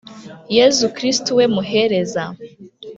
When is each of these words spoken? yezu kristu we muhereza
yezu 0.55 0.83
kristu 0.95 1.29
we 1.37 1.45
muhereza 1.53 2.23